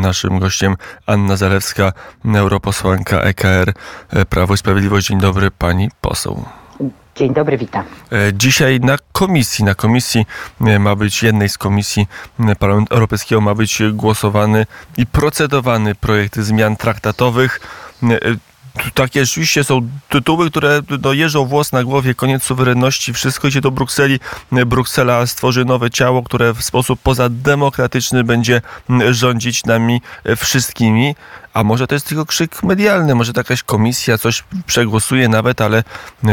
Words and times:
Naszym 0.00 0.38
gościem 0.38 0.76
Anna 1.06 1.36
Zalewska, 1.36 1.92
europosłanka 2.24 3.20
EKR 3.20 3.72
Prawo 4.28 4.54
i 4.54 4.56
Sprawiedliwość. 4.56 5.06
Dzień 5.06 5.20
dobry, 5.20 5.50
pani 5.50 5.90
poseł. 6.00 6.44
Dzień 7.16 7.34
dobry, 7.34 7.58
witam. 7.58 7.84
E, 8.12 8.32
dzisiaj 8.34 8.80
na 8.80 8.96
komisji, 9.12 9.64
na 9.64 9.74
komisji 9.74 10.26
e, 10.60 10.78
ma 10.78 10.96
być, 10.96 11.22
jednej 11.22 11.48
z 11.48 11.58
komisji 11.58 12.06
e, 12.40 12.56
Parlamentu 12.56 12.94
Europejskiego 12.94 13.40
ma 13.40 13.54
być 13.54 13.82
głosowany 13.92 14.66
i 14.96 15.06
procedowany 15.06 15.94
projekt 15.94 16.36
zmian 16.38 16.76
traktatowych 16.76 17.60
takie 18.94 19.24
rzeczywiście 19.24 19.64
są 19.64 19.88
tytuły, 20.08 20.50
które 20.50 20.80
no, 21.02 21.12
jeżą 21.12 21.44
włos 21.44 21.72
na 21.72 21.84
głowie, 21.84 22.14
koniec 22.14 22.42
suwerenności, 22.42 23.12
wszystko 23.12 23.48
idzie 23.48 23.60
do 23.60 23.70
Brukseli. 23.70 24.20
Bruksela 24.66 25.26
stworzy 25.26 25.64
nowe 25.64 25.90
ciało, 25.90 26.22
które 26.22 26.54
w 26.54 26.62
sposób 26.62 27.00
pozademokratyczny 27.00 28.24
będzie 28.24 28.62
rządzić 29.10 29.64
nami 29.64 30.02
wszystkimi. 30.36 31.14
A 31.54 31.64
może 31.64 31.86
to 31.86 31.94
jest 31.94 32.08
tylko 32.08 32.26
krzyk 32.26 32.62
medialny, 32.62 33.14
może 33.14 33.32
to 33.32 33.40
jakaś 33.40 33.62
komisja 33.62 34.18
coś 34.18 34.44
przegłosuje 34.66 35.28
nawet, 35.28 35.60
ale 35.60 35.84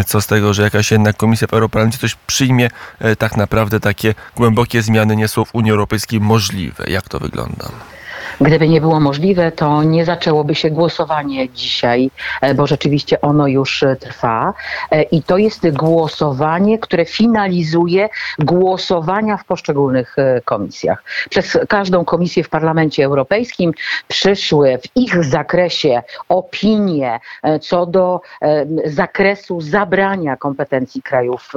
co 0.06 0.22
z 0.22 0.28
tego, 0.28 0.54
że 0.54 0.62
jakaś 0.64 0.92
jednak 0.92 1.18
komisja 1.18 1.48
w 1.48 1.54
Europarlamencie 1.54 1.98
coś 1.98 2.16
przyjmie, 2.16 2.70
e, 3.00 3.16
tak 3.16 3.38
naprawdę 3.38 3.80
takie 3.80 4.16
głębokie 4.36 4.82
zmiany 4.82 5.16
nie 5.16 5.28
są 5.28 5.46
w 5.46 5.56
Unii 5.56 5.72
Europejskiej 5.72 6.20
możliwe. 6.20 6.90
Jak 6.90 7.10
to 7.10 7.20
wygląda? 7.20 7.70
Gdyby 8.42 8.68
nie 8.68 8.82
było 8.82 9.00
możliwe, 9.00 9.52
to 9.52 9.84
nie 9.84 10.06
zaczęłoby 10.06 10.56
się 10.56 10.70
głosowanie 10.70 11.50
dzisiaj, 11.50 12.12
e, 12.42 12.54
bo 12.54 12.68
rzeczywiście 12.68 13.22
ono 13.22 13.48
już 13.48 13.84
e, 13.84 13.96
trwa. 13.96 14.54
E, 14.92 15.02
I 15.02 15.24
to 15.24 15.38
jest 15.38 15.72
głosowanie, 15.72 16.80
które 16.80 17.06
finalizuje 17.06 18.10
głosowania 18.40 19.38
w 19.38 19.46
poszczególnych 19.46 20.16
komisjach. 20.46 21.04
Przez 21.30 21.58
każdą 21.70 22.06
komisję 22.06 22.44
w 22.44 22.50
Parlamencie 22.50 23.06
Europejskim 23.06 23.72
przyszły 24.08 24.78
w 24.78 24.98
ich 24.98 25.24
zakresie 25.24 26.02
opinie 26.30 27.20
co 27.62 27.86
do 27.86 28.22
zakresu 28.86 29.62
zabrania 29.62 30.38
kompetencji 30.38 31.02
krajów, 31.02 31.52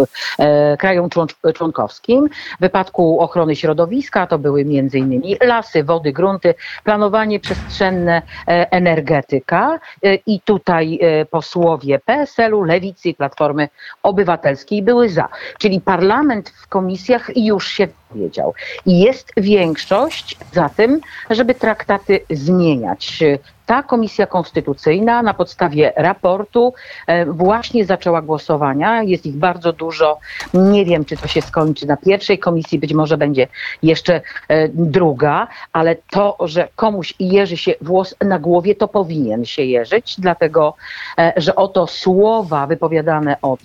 krajom 0.79 1.09
członkowskim. 1.55 2.29
W 2.59 2.61
wypadku 2.61 3.21
ochrony 3.21 3.57
środowiska 3.57 4.27
to 4.27 4.39
były 4.39 4.61
innymi 4.63 5.37
lasy, 5.41 5.85
wody, 5.85 6.13
grunty, 6.13 6.55
planowanie 6.85 7.41
przestrzenne, 7.41 8.23
e, 8.49 8.73
energetyka 8.73 9.79
e, 10.03 10.15
i 10.15 10.41
tutaj 10.41 10.99
e, 11.03 11.25
posłowie 11.25 11.99
PSL-u, 11.99 12.63
Lewicy 12.63 13.09
i 13.09 13.15
Platformy 13.15 13.69
Obywatelskiej 14.03 14.83
były 14.83 15.09
za. 15.09 15.29
Czyli 15.59 15.81
parlament 15.81 16.49
w 16.49 16.69
komisjach 16.69 17.31
już 17.37 17.69
się 17.69 17.89
wiedział. 18.15 18.55
Jest 18.87 19.33
większość 19.37 20.37
za 20.53 20.69
tym, 20.69 21.01
żeby 21.31 21.55
traktaty 21.55 22.21
zmieniać 22.31 23.23
ta 23.71 23.83
komisja 23.83 24.27
konstytucyjna 24.27 25.23
na 25.23 25.35
podstawie 25.35 25.93
raportu 25.97 26.75
e, 27.07 27.27
właśnie 27.27 27.85
zaczęła 27.85 28.23
głosowania. 28.23 29.03
Jest 29.03 29.27
ich 29.27 29.37
bardzo 29.37 29.73
dużo. 29.73 30.19
Nie 30.55 30.85
wiem, 30.85 31.05
czy 31.05 31.17
to 31.17 31.29
się 31.29 31.43
skończy 31.43 31.87
na 31.87 31.97
pierwszej 31.97 32.39
komisji, 32.39 32.79
być 32.79 32.95
może 32.95 33.17
będzie 33.17 33.47
jeszcze 33.83 34.21
e, 34.49 34.69
druga, 34.69 35.49
ale 35.73 35.97
to, 36.11 36.37
że 36.41 36.69
komuś 36.77 37.15
jeży 37.19 37.57
się 37.57 37.75
włos 37.81 38.15
na 38.25 38.39
głowie, 38.39 38.75
to 38.75 38.89
powinien 38.89 39.45
się 39.45 39.63
jeżyć, 39.63 40.15
dlatego 40.19 40.75
e, 41.19 41.33
że 41.37 41.55
oto 41.55 41.87
słowa 41.87 42.67
wypowiadane 42.67 43.37
od 43.43 43.61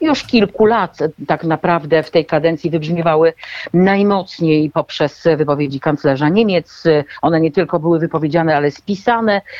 już 0.00 0.24
kilku 0.24 0.66
lat 0.66 0.98
tak 1.26 1.44
naprawdę 1.44 2.02
w 2.02 2.10
tej 2.10 2.26
kadencji 2.26 2.70
wybrzmiewały 2.70 3.32
najmocniej 3.74 4.70
poprzez 4.70 5.24
wypowiedzi 5.36 5.80
kanclerza 5.80 6.28
Niemiec. 6.28 6.84
One 7.22 7.40
nie 7.40 7.52
tylko 7.52 7.80
były 7.80 7.98
wypowiedziane, 7.98 8.56
ale 8.56 8.70
spisane 8.70 9.17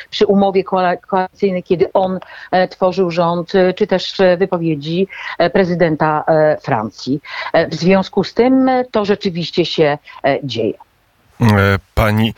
przy 0.09 0.25
umowie 0.25 0.63
koalicyjnej, 1.07 1.63
kiedy 1.63 1.93
on 1.93 2.19
e, 2.51 2.67
tworzył 2.67 3.11
rząd, 3.11 3.55
e, 3.55 3.73
czy 3.73 3.87
też 3.87 4.19
e, 4.19 4.37
wypowiedzi 4.37 5.07
prezydenta 5.53 6.23
Francji. 6.61 7.21
W 7.71 7.75
związku 7.75 8.23
z 8.23 8.33
tym 8.33 8.69
to 8.91 9.05
rzeczywiście 9.05 9.65
się 9.65 9.97
dzieje 10.43 10.73
pani 11.95 12.33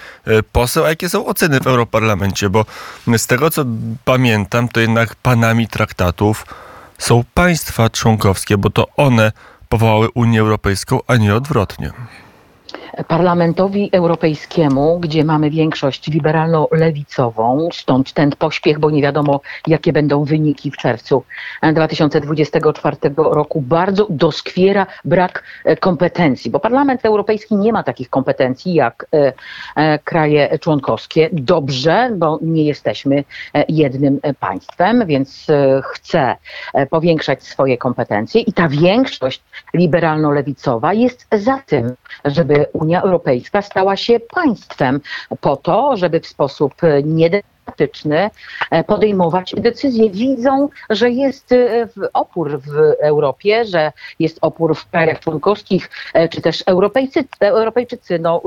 poseł, 0.52 0.86
a 0.86 0.90
jakie 0.90 1.09
są 1.09 1.26
oceny 1.26 1.59
w 1.59 1.68
Europarlamencie? 1.68 2.50
Bo 2.50 2.66
z 3.18 3.28
tego 3.28 3.50
co 3.50 3.66
pamiętam, 4.06 4.68
to 4.68 4.80
jednak 4.80 5.16
panami 5.16 5.68
traktatów 5.68 6.46
są 6.98 7.24
państwa 7.34 7.90
członkowskie, 7.90 8.58
bo 8.58 8.70
to 8.70 8.88
one 8.98 9.32
powołały 9.70 10.09
Unię 10.14 10.40
Europejską, 10.40 11.00
a 11.08 11.16
nie 11.16 11.36
odwrotnie. 11.36 11.92
Parlamentowi 13.07 13.90
Europejskiemu, 13.91 15.00
gdzie 15.00 15.24
mamy 15.24 15.50
większość 15.50 16.07
liberalno-lewicową, 16.12 17.68
stąd 17.74 18.13
ten 18.13 18.31
pośpiech, 18.31 18.79
bo 18.79 18.90
nie 18.90 19.02
wiadomo, 19.02 19.41
jakie 19.68 19.94
będą 19.94 20.24
wyniki 20.24 20.72
w 20.72 20.78
czerwcu 20.78 21.24
2024 21.74 22.97
roku, 23.18 23.62
bardzo 23.62 24.07
doskwiera 24.09 24.88
brak 25.06 25.44
e, 25.66 25.78
kompetencji, 25.78 26.52
bo 26.52 26.59
Parlament 26.59 27.06
Europejski 27.06 27.56
nie 27.56 27.74
ma 27.74 27.84
takich 27.84 28.09
kompetencji 28.09 28.74
jak 28.74 29.06
e, 29.13 29.34
e, 29.75 30.00
kraje 30.00 30.59
członkowskie. 30.59 31.29
Dobrze, 31.34 32.09
bo 32.18 32.40
nie 32.41 32.63
jesteśmy 32.63 33.23
jednym 33.69 34.19
państwem, 34.40 35.06
więc 35.06 35.47
chce 35.84 36.35
powiększać 36.90 37.44
swoje 37.44 37.78
kompetencje 37.78 38.41
i 38.41 38.53
ta 38.53 38.68
większość 38.69 39.41
liberalno-lewicowa 39.73 40.94
jest 40.94 41.28
za 41.31 41.58
tym, 41.58 41.94
żeby 42.25 42.66
Unia 42.81 43.02
Europejska 43.02 43.62
stała 43.62 43.96
się 43.96 44.19
państwem 44.19 45.02
po 45.42 45.58
to, 45.58 45.97
żeby 45.97 46.19
w 46.19 46.28
sposób 46.28 46.74
nie 47.03 47.30
E, 48.72 48.84
podejmować 48.84 49.54
decyzje. 49.58 50.09
Widzą, 50.09 50.70
że 50.90 51.09
jest 51.09 51.52
e, 51.52 51.88
opór 52.14 52.59
w 52.59 52.96
Europie, 53.02 53.66
że 53.66 53.92
jest 54.20 54.38
opór 54.42 54.76
w 54.76 54.90
krajach 54.90 55.20
członkowskich, 55.20 55.90
e, 56.14 56.30
czy 56.30 56.42
też 56.42 56.64
Europejczycy, 56.66 57.30
Europejczycy 57.40 58.20
no, 58.20 58.42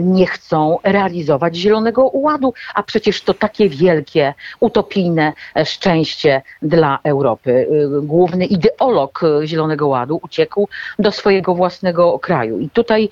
nie 0.00 0.26
chcą 0.26 0.78
realizować 0.84 1.56
Zielonego 1.56 2.10
Ładu, 2.12 2.54
a 2.74 2.82
przecież 2.82 3.22
to 3.22 3.34
takie 3.34 3.68
wielkie, 3.68 4.34
utopijne 4.60 5.32
szczęście 5.64 6.42
dla 6.62 6.98
Europy. 7.04 7.68
Główny 8.02 8.44
ideolog 8.44 9.20
Zielonego 9.44 9.88
Ładu 9.88 10.20
uciekł 10.22 10.68
do 10.98 11.12
swojego 11.12 11.54
własnego 11.54 12.18
kraju. 12.18 12.58
I 12.58 12.70
tutaj 12.70 13.08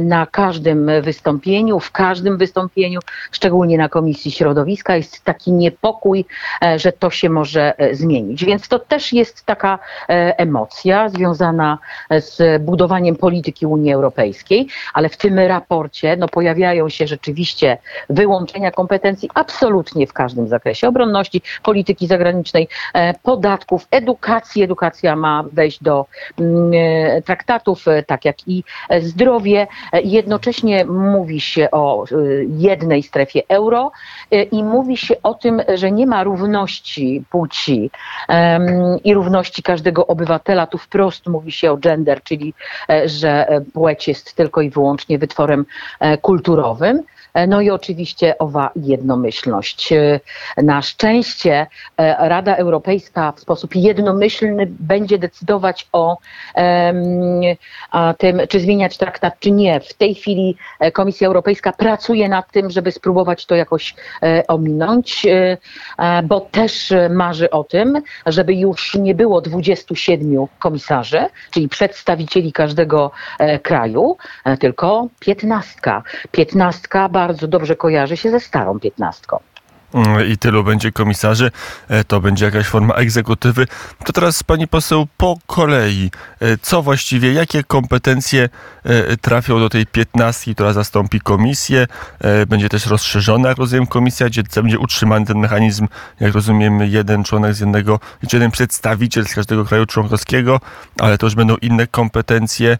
na 0.00 0.26
każdym 0.26 0.90
wystąpieniu, 1.02 1.80
w 1.80 1.90
każdym 1.90 2.38
wystąpieniu, 2.38 3.00
szczególnie 3.32 3.78
na 3.78 3.88
Komisji 3.88 4.30
Środowiska, 4.30 4.77
środowiska, 4.78 4.96
jest 4.96 5.24
taki 5.24 5.52
niepokój, 5.52 6.24
e, 6.62 6.78
że 6.78 6.92
to 6.92 7.10
się 7.10 7.30
może 7.30 7.78
e, 7.78 7.94
zmienić. 7.94 8.44
Więc 8.44 8.68
to 8.68 8.78
też 8.78 9.12
jest 9.12 9.44
taka 9.44 9.78
e, 10.08 10.38
emocja 10.38 11.08
związana 11.08 11.78
z 12.10 12.62
budowaniem 12.62 13.16
polityki 13.16 13.66
Unii 13.66 13.92
Europejskiej, 13.92 14.68
ale 14.94 15.08
w 15.08 15.16
tym 15.16 15.38
raporcie 15.38 16.16
no, 16.16 16.28
pojawiają 16.28 16.88
się 16.88 17.06
rzeczywiście 17.06 17.78
wyłączenia 18.10 18.70
kompetencji 18.70 19.30
absolutnie 19.34 20.06
w 20.06 20.12
każdym 20.12 20.48
zakresie 20.48 20.88
obronności, 20.88 21.42
polityki 21.62 22.06
zagranicznej, 22.06 22.68
podatków, 23.22 23.86
edukacji. 23.90 24.62
Edukacja 24.62 25.16
ma 25.16 25.44
wejść 25.52 25.82
do 25.82 26.06
mm, 26.38 26.72
traktatów, 27.22 27.84
tak 28.06 28.24
jak 28.24 28.48
i 28.48 28.64
zdrowie. 29.00 29.66
Jednocześnie 30.04 30.84
mówi 30.84 31.40
się 31.40 31.68
o 31.70 32.04
jednej 32.48 33.02
strefie 33.02 33.42
euro 33.48 33.92
i 34.52 34.57
mówi 34.64 34.96
się 34.96 35.14
o 35.22 35.34
tym, 35.34 35.62
że 35.74 35.92
nie 35.92 36.06
ma 36.06 36.24
równości 36.24 37.24
płci 37.30 37.90
um, 38.28 38.98
i 39.04 39.14
równości 39.14 39.62
każdego 39.62 40.06
obywatela. 40.06 40.66
Tu 40.66 40.78
wprost 40.78 41.26
mówi 41.26 41.52
się 41.52 41.72
o 41.72 41.76
gender, 41.76 42.22
czyli 42.22 42.54
e, 42.90 43.08
że 43.08 43.46
płeć 43.72 44.08
jest 44.08 44.34
tylko 44.34 44.60
i 44.60 44.70
wyłącznie 44.70 45.18
wytworem 45.18 45.66
e, 46.00 46.18
kulturowym. 46.18 47.02
E, 47.38 47.46
no 47.46 47.60
i 47.60 47.70
oczywiście 47.70 48.38
owa 48.38 48.70
jednomyślność. 48.76 49.92
E, 49.92 50.20
na 50.56 50.82
szczęście 50.82 51.66
e, 51.96 52.28
Rada 52.28 52.56
Europejska 52.56 53.32
w 53.32 53.40
sposób 53.40 53.74
jednomyślny 53.74 54.66
będzie 54.70 55.18
decydować 55.18 55.88
o 55.92 56.16
tym, 58.18 58.40
czy 58.48 58.60
zmieniać 58.60 58.98
traktat, 58.98 59.34
czy 59.40 59.50
nie. 59.50 59.80
W 59.80 59.94
tej 59.94 60.14
chwili 60.14 60.56
Komisja 60.92 61.28
Europejska 61.28 61.72
pracuje 61.72 62.28
nad 62.28 62.52
tym, 62.52 62.70
żeby 62.70 62.92
spróbować 62.92 63.46
to 63.46 63.54
jakoś 63.54 63.94
ominąć, 64.48 65.26
bo 66.24 66.40
też 66.40 66.92
marzy 67.10 67.50
o 67.50 67.64
tym, 67.64 68.02
żeby 68.26 68.54
już 68.54 68.94
nie 68.94 69.14
było 69.14 69.40
27 69.40 70.46
komisarzy, 70.58 71.20
czyli 71.50 71.68
przedstawicieli 71.68 72.52
każdego 72.52 73.10
kraju, 73.62 74.16
tylko 74.60 75.08
15. 75.20 75.74
15 76.32 76.88
bardzo 77.10 77.27
dobrze 77.34 77.76
kojarzy 77.76 78.16
się 78.16 78.30
ze 78.30 78.40
starą 78.40 78.80
piętnastką. 78.80 79.38
mm, 79.94 80.28
i 80.28 80.38
tylu 80.38 80.64
będzie 80.64 80.92
komisarzy, 80.92 81.50
e, 81.88 82.04
to 82.04 82.20
będzie 82.20 82.44
jakaś 82.44 82.66
forma 82.66 82.94
egzekutywy. 82.94 83.66
To 84.04 84.12
teraz 84.12 84.42
pani 84.42 84.68
poseł 84.68 85.06
po 85.16 85.36
kolei, 85.46 86.10
e, 86.40 86.58
co 86.62 86.82
właściwie, 86.82 87.32
jakie 87.32 87.64
kompetencje 87.64 88.48
e, 88.84 89.16
trafią 89.16 89.58
do 89.58 89.68
tej 89.68 89.86
piętnastki, 89.86 90.54
która 90.54 90.72
zastąpi 90.72 91.20
komisję? 91.20 91.86
Będzie 92.46 92.68
też 92.68 92.86
rozszerzona, 92.86 93.48
jak 93.48 93.58
rozumiem, 93.58 93.86
komisja, 93.86 94.26
gdzie 94.26 94.42
będzie 94.62 94.78
utrzymany 94.78 95.26
ten 95.26 95.38
mechanizm, 95.38 95.88
jak 96.20 96.34
rozumiem, 96.34 96.80
jeden 96.82 97.24
członek 97.24 97.54
z 97.54 97.60
jednego, 97.60 98.00
jeden 98.32 98.50
przedstawiciel 98.50 99.26
z 99.26 99.34
każdego 99.34 99.64
kraju 99.64 99.86
członkowskiego, 99.86 100.60
ale 101.00 101.18
to 101.18 101.26
już 101.26 101.34
będą 101.34 101.56
inne 101.56 101.86
kompetencje. 101.86 102.78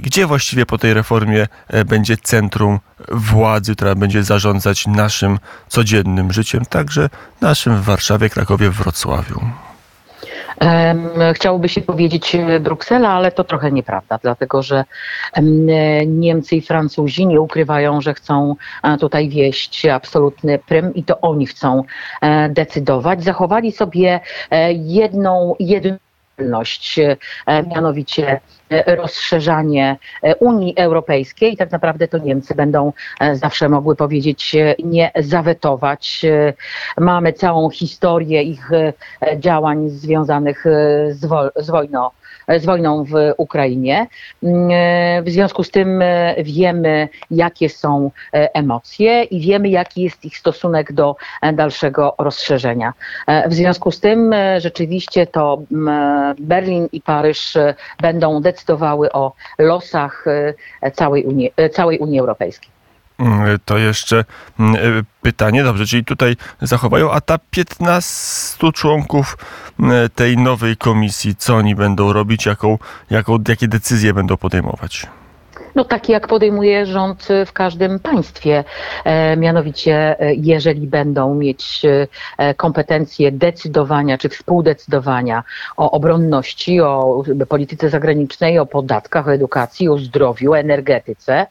Gdzie 0.00 0.26
właściwie 0.26 0.66
po 0.66 0.78
tej 0.78 0.94
reformie 0.94 1.46
będzie 1.86 2.16
centrum 2.16 2.80
władzy, 3.08 3.76
która 3.76 3.94
będzie 3.94 4.24
zarządzać 4.24 4.86
naszym 4.86 5.38
codziennym 5.68 6.32
życiem, 6.32 6.64
także 6.64 7.08
naszym 7.40 7.76
w 7.76 7.84
Warszawie, 7.84 8.30
Krakowie, 8.30 8.70
Wrocławiu. 8.70 9.40
Chciałoby 11.34 11.68
się 11.68 11.80
powiedzieć 11.80 12.34
e, 12.34 12.60
Bruksela, 12.60 13.08
ale 13.08 13.32
to 13.32 13.44
trochę 13.44 13.72
nieprawda, 13.72 14.18
dlatego 14.22 14.62
że 14.62 14.84
Niemcy 16.06 16.56
i 16.56 16.60
Francuzi 16.60 17.26
nie 17.26 17.40
ukrywają, 17.40 18.00
że 18.00 18.14
chcą 18.14 18.54
e, 18.82 18.96
tutaj 18.98 19.28
wieść 19.28 19.86
absolutny 19.86 20.58
prym 20.58 20.94
i 20.94 21.04
to 21.04 21.20
oni 21.20 21.46
chcą 21.46 21.84
e, 22.20 22.48
decydować. 22.48 23.24
Zachowali 23.24 23.72
sobie 23.72 24.20
jedną, 24.72 25.54
jedną 25.60 26.03
mianowicie 27.66 28.40
rozszerzanie 28.86 29.96
Unii 30.40 30.74
Europejskiej. 30.76 31.56
Tak 31.56 31.70
naprawdę 31.70 32.08
to 32.08 32.18
Niemcy 32.18 32.54
będą 32.54 32.92
zawsze 33.32 33.68
mogły 33.68 33.96
powiedzieć 33.96 34.56
nie 34.84 35.10
zawetować. 35.16 36.22
Mamy 36.98 37.32
całą 37.32 37.70
historię 37.70 38.42
ich 38.42 38.70
działań 39.38 39.88
związanych 39.90 40.64
z, 41.10 41.26
wo 41.26 41.50
z 41.56 41.70
wojną 41.70 42.10
z 42.58 42.64
wojną 42.64 43.04
w 43.04 43.12
Ukrainie. 43.36 44.06
W 45.22 45.30
związku 45.30 45.64
z 45.64 45.70
tym 45.70 46.02
wiemy, 46.38 47.08
jakie 47.30 47.68
są 47.68 48.10
emocje 48.32 49.22
i 49.22 49.40
wiemy, 49.40 49.68
jaki 49.68 50.02
jest 50.02 50.24
ich 50.24 50.36
stosunek 50.36 50.92
do 50.92 51.16
dalszego 51.52 52.14
rozszerzenia. 52.18 52.92
W 53.46 53.54
związku 53.54 53.90
z 53.90 54.00
tym 54.00 54.34
rzeczywiście 54.58 55.26
to 55.26 55.62
Berlin 56.38 56.88
i 56.92 57.00
Paryż 57.00 57.56
będą 58.00 58.40
decydowały 58.40 59.12
o 59.12 59.32
losach 59.58 60.24
całej 60.92 61.24
Unii, 61.24 61.52
całej 61.72 61.98
Unii 61.98 62.20
Europejskiej. 62.20 62.73
Mm, 63.18 63.58
to 63.64 63.78
jeszcze 63.78 64.24
mm, 64.58 64.74
e, 64.74 64.78
pytanie, 65.22 65.64
dobrze, 65.64 65.86
czyli 65.86 66.04
tutaj 66.04 66.36
zachowają, 66.62 67.12
a 67.12 67.20
ta 67.20 67.38
15 67.50 68.72
członków 68.72 69.36
mm, 69.80 70.10
tej 70.14 70.36
nowej 70.36 70.76
komisji, 70.76 71.36
co 71.36 71.56
oni 71.56 71.74
będą 71.74 72.12
robić, 72.12 72.46
jaką, 72.46 72.78
jaką, 73.10 73.38
jakie 73.48 73.68
decyzje 73.68 74.14
będą 74.14 74.36
podejmować? 74.36 75.06
No 75.74 75.84
takie 75.84 76.12
jak 76.12 76.28
podejmuje 76.28 76.86
rząd 76.86 77.28
w 77.46 77.52
każdym 77.52 77.98
państwie. 78.00 78.64
E, 79.04 79.36
mianowicie, 79.36 80.20
e, 80.20 80.34
jeżeli 80.34 80.86
będą 80.86 81.34
mieć 81.34 81.82
e, 82.38 82.54
kompetencje 82.54 83.32
decydowania 83.32 84.18
czy 84.18 84.28
współdecydowania 84.28 85.44
o 85.76 85.90
obronności, 85.90 86.80
o 86.80 87.22
polityce 87.48 87.90
zagranicznej, 87.90 88.58
o 88.58 88.66
podatkach, 88.66 89.28
o 89.28 89.32
edukacji, 89.32 89.88
o 89.88 89.98
zdrowiu, 89.98 90.54
energetyce, 90.54 91.46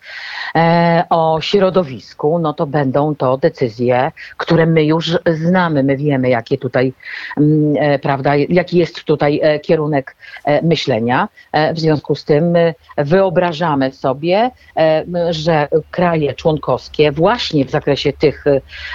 o 1.10 1.42
środowisku, 1.42 2.40
no 2.40 2.54
to 2.54 2.66
będą 2.68 3.16
to 3.16 3.38
decyzje, 3.38 4.12
które 4.38 4.66
my 4.66 4.84
już 4.84 5.18
znamy. 5.26 5.84
My 5.84 5.98
wiemy, 5.98 6.30
jakie 6.30 6.58
tutaj, 6.58 6.94
mm, 7.38 8.00
prawda, 8.00 8.36
jaki 8.36 8.78
jest 8.78 9.04
tutaj 9.04 9.42
kierunek 9.62 10.16
myślenia. 10.64 11.28
W 11.74 11.80
związku 11.80 12.16
z 12.16 12.26
tym 12.26 12.58
wyobrażamy 12.98 13.92
sobie, 13.92 14.13
sobie, 14.14 14.52
e, 14.78 15.04
że 15.30 15.68
kraje 15.92 16.34
członkowskie 16.34 17.12
właśnie 17.12 17.66
w 17.66 17.70
zakresie 17.70 18.14
tych 18.14 18.46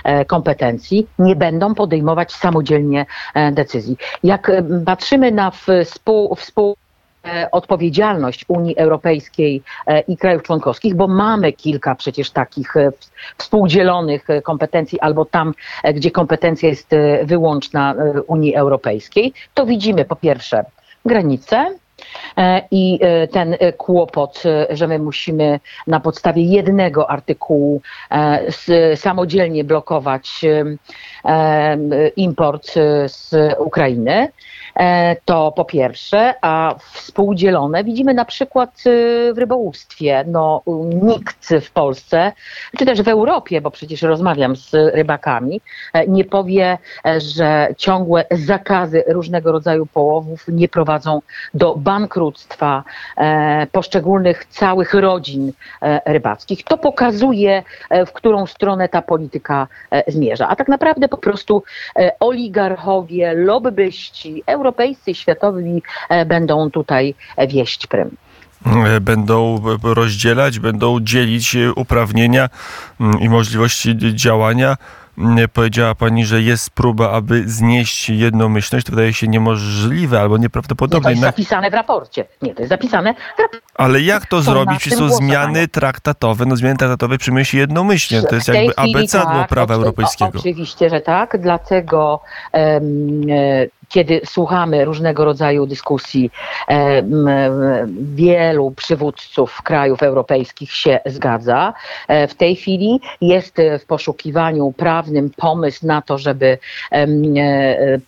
e, 0.04 0.24
kompetencji 0.24 1.06
nie 1.18 1.36
będą 1.36 1.74
podejmować 1.74 2.32
samodzielnie 2.32 3.06
e, 3.34 3.52
decyzji. 3.52 3.96
Jak 4.24 4.50
patrzymy 4.86 5.32
na 5.32 5.50
współ, 5.84 6.34
współ 6.34 6.76
odpowiedzialność 7.52 8.44
Unii 8.48 8.76
Europejskiej 8.76 9.62
i 10.08 10.16
krajów 10.16 10.42
członkowskich, 10.42 10.94
bo 10.94 11.08
mamy 11.08 11.52
kilka 11.52 11.94
przecież 11.94 12.30
takich 12.30 12.74
współdzielonych 13.38 14.26
kompetencji, 14.42 15.00
albo 15.00 15.24
tam, 15.24 15.54
gdzie 15.94 16.10
kompetencja 16.10 16.68
jest 16.68 16.90
wyłączna 17.24 17.94
Unii 18.26 18.54
Europejskiej, 18.54 19.32
to 19.54 19.66
widzimy 19.66 20.04
po 20.04 20.16
pierwsze 20.16 20.64
granice, 21.04 21.74
I 22.70 22.98
e, 23.02 23.28
ten 23.28 23.56
e, 23.58 23.72
kłopot, 23.72 24.42
że 24.70 24.88
my 24.88 24.98
musimy 24.98 25.60
na 25.86 26.00
podstawie 26.00 26.42
jednego 26.42 27.10
artykułu 27.10 27.82
samodzielnie 28.94 29.64
blokować 29.64 30.44
import 32.16 32.74
z 33.06 33.34
Ukrainy, 33.58 34.28
to 35.24 35.52
po 35.52 35.64
pierwsze, 35.64 36.34
a 36.40 36.74
współdzielone 36.92 37.84
widzimy 37.84 38.14
na 38.14 38.24
przykład 38.24 38.70
w 39.34 39.38
rybołówstwie. 39.38 40.24
No, 40.26 40.62
nikt 41.02 41.54
w 41.60 41.70
Polsce, 41.70 42.32
czy 42.78 42.86
też 42.86 43.02
w 43.02 43.08
Europie, 43.08 43.60
bo 43.60 43.70
przecież 43.70 44.02
rozmawiam 44.02 44.56
z 44.56 44.74
rybakami, 44.94 45.60
nie 46.08 46.24
powie, 46.24 46.78
że 47.18 47.68
ciągłe 47.76 48.24
zakazy 48.30 49.04
różnego 49.06 49.52
rodzaju 49.52 49.86
połowów 49.86 50.44
nie 50.48 50.68
prowadzą 50.68 51.20
do 51.54 51.76
bankructwa 51.76 52.84
e, 53.16 53.66
poszczególnych 53.72 54.44
całych 54.44 54.94
rodzin 54.94 55.52
e, 55.82 56.00
rybackich. 56.04 56.64
To 56.64 56.78
pokazuje, 56.78 57.62
e, 57.90 58.06
w 58.06 58.12
którą 58.12 58.46
stronę 58.46 58.88
ta 58.88 59.02
polityka 59.02 59.66
zmierza. 60.06 60.48
A 60.48 60.56
tak 60.56 60.68
naprawdę 60.68 61.08
prostu 61.18 61.62
oligarchowie, 62.20 63.34
lobbyści 63.34 64.42
europejscy 64.46 65.14
światowi 65.14 65.82
będą 66.26 66.70
tutaj 66.70 67.14
wieść 67.48 67.86
prym. 67.86 68.16
Będą 69.00 69.62
rozdzielać, 69.82 70.58
będą 70.58 71.00
dzielić 71.00 71.56
uprawnienia 71.76 72.48
mm, 73.00 73.20
i 73.20 73.28
możliwości 73.28 73.96
działania 74.14 74.76
powiedziała 75.52 75.94
pani, 75.94 76.26
że 76.26 76.42
jest 76.42 76.70
próba, 76.70 77.10
aby 77.10 77.48
znieść 77.48 78.10
jednomyślność. 78.10 78.86
To 78.86 78.92
wydaje 78.92 79.12
się 79.12 79.28
niemożliwe 79.28 80.20
albo 80.20 80.38
nieprawdopodobne. 80.38 80.98
Nie, 80.98 81.04
to 81.04 81.10
jest 81.10 81.36
zapisane 81.36 81.70
w 81.70 81.74
raporcie. 81.74 82.24
Nie, 82.42 82.54
to 82.54 82.62
jest 82.62 82.68
zapisane 82.68 83.14
w 83.14 83.38
raporcie. 83.38 83.66
Ale 83.74 84.00
jak 84.00 84.26
to, 84.26 84.36
to 84.36 84.42
zrobić? 84.42 84.82
Czy 84.82 84.90
są 84.90 85.08
zmiany 85.08 85.68
traktatowe? 85.68 86.46
No 86.46 86.56
zmiany 86.56 86.76
traktatowe 86.76 87.18
przyjmuje 87.18 87.44
się 87.44 87.58
jednomyślnie. 87.58 88.22
To 88.22 88.34
jest 88.34 88.48
jakby 88.48 88.76
abecadło 88.76 89.40
tak, 89.40 89.48
prawa 89.48 89.74
europejskiego. 89.74 90.38
Oczywiście, 90.38 90.90
że 90.90 91.00
tak. 91.00 91.40
Dlatego 91.40 92.20
um, 92.52 93.26
kiedy 93.88 94.20
słuchamy 94.24 94.84
różnego 94.84 95.24
rodzaju 95.24 95.66
dyskusji, 95.66 96.30
e, 96.68 97.02
wielu 98.14 98.70
przywódców 98.70 99.62
krajów 99.62 100.02
europejskich 100.02 100.72
się 100.72 101.00
zgadza. 101.06 101.74
E, 102.08 102.28
w 102.28 102.34
tej 102.34 102.56
chwili 102.56 103.00
jest 103.20 103.56
w 103.80 103.86
poszukiwaniu 103.86 104.72
prawnym 104.72 105.30
pomysł 105.36 105.86
na 105.86 106.02
to, 106.02 106.18
żeby 106.18 106.58
e, 106.92 107.06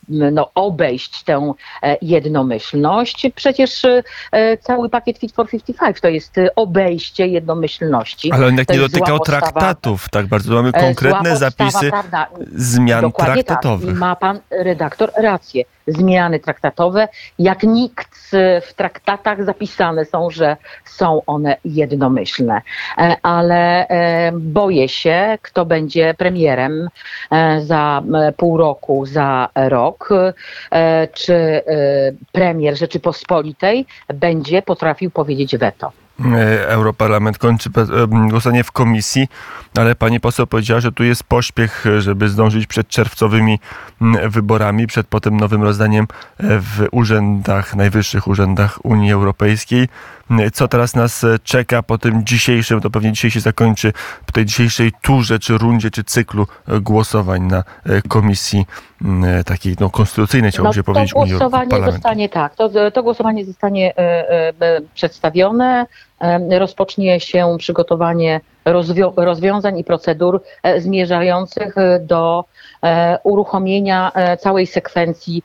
no, 0.08 0.50
obejść 0.54 1.22
tę 1.22 1.52
jednomyślność. 2.02 3.26
Przecież 3.34 3.86
cały 4.60 4.88
pakiet 4.88 5.18
Fit 5.18 5.32
for 5.32 5.48
55 5.48 6.00
to 6.00 6.08
jest 6.08 6.36
obejście 6.56 7.26
jednomyślności. 7.26 8.32
Ale 8.32 8.46
on 8.46 8.56
jak 8.56 8.68
nie 8.68 8.78
dotykał 8.78 9.18
traktatów, 9.18 10.08
tak 10.08 10.26
bardzo 10.26 10.54
mamy 10.54 10.72
konkretne 10.72 11.36
zapisy 11.36 11.90
zmian 12.54 13.12
tak. 13.12 13.26
traktatowych. 13.26 13.88
Tak. 13.88 13.98
Ma 13.98 14.16
pan 14.16 14.40
redaktor 14.50 15.10
rację 15.16 15.64
zmiany 15.86 16.40
traktatowe. 16.40 17.08
Jak 17.38 17.62
nikt 17.62 18.30
w 18.62 18.74
traktatach 18.74 19.44
zapisane 19.44 20.04
są, 20.04 20.30
że 20.30 20.56
są 20.84 21.22
one 21.26 21.56
jednomyślne. 21.64 22.62
E, 22.98 23.16
ale 23.22 23.88
e, 23.88 24.32
boję 24.32 24.88
się, 24.88 25.38
kto 25.42 25.64
będzie 25.64 26.14
premierem 26.14 26.88
e, 27.30 27.60
za 27.60 28.02
pół 28.36 28.56
roku, 28.56 29.06
za 29.06 29.48
rok, 29.54 30.08
czy 31.12 31.62
premier 32.32 32.76
Rzeczypospolitej 32.76 33.86
będzie 34.08 34.62
potrafił 34.62 35.10
powiedzieć 35.10 35.56
weto. 35.56 35.92
E, 36.34 36.68
Europarlament 36.68 37.38
kończy 37.38 37.70
e, 37.76 38.28
głosowanie 38.28 38.64
w 38.64 38.72
komisji, 38.72 39.28
ale 39.76 39.94
pani 39.94 40.20
poseł 40.20 40.46
powiedziała, 40.46 40.80
że 40.80 40.92
tu 40.92 41.04
jest 41.04 41.24
pośpiech, 41.24 41.84
żeby 41.98 42.28
zdążyć 42.28 42.66
przed 42.66 42.88
czerwcowymi 42.88 43.58
wyborami, 44.28 44.86
przed 44.86 45.06
potem 45.06 45.36
nowym 45.36 45.62
rozdaniem 45.62 46.06
w 46.38 46.86
urzędach, 46.90 47.76
najwyższych 47.76 48.28
urzędach 48.28 48.84
Unii 48.84 49.12
Europejskiej. 49.12 49.88
Co 50.52 50.68
teraz 50.68 50.94
nas 50.94 51.26
czeka 51.42 51.82
po 51.82 51.98
tym 51.98 52.26
dzisiejszym, 52.26 52.80
to 52.80 52.90
pewnie 52.90 53.12
dzisiaj 53.12 53.30
się 53.30 53.40
zakończy, 53.40 53.92
po 54.26 54.32
tej 54.32 54.46
dzisiejszej 54.46 54.92
turze, 55.02 55.38
czy 55.38 55.58
rundzie, 55.58 55.90
czy 55.90 56.04
cyklu 56.04 56.46
głosowań 56.80 57.42
na 57.42 57.64
komisji 58.08 58.66
takiej 59.46 59.76
no, 59.80 59.90
konstytucyjnej, 59.90 60.50
chciałbym 60.50 60.68
no, 60.68 60.72
się 60.72 60.82
powiedzieć, 60.82 61.14
Unii 61.14 61.34
zostanie 61.84 62.28
tak, 62.28 62.54
to, 62.54 62.90
to 62.90 63.02
głosowanie 63.02 63.44
zostanie 63.44 63.94
przedstawione. 64.94 65.86
Rozpocznie 66.50 67.20
się 67.20 67.56
przygotowanie 67.58 68.40
rozwiązań 69.16 69.78
i 69.78 69.84
procedur 69.84 70.42
e, 70.62 70.80
zmierzających 70.80 71.78
e, 71.78 72.00
do 72.00 72.44
e, 72.82 73.18
uruchomienia 73.24 74.12
całej 74.38 74.66
sekwencji 74.66 75.42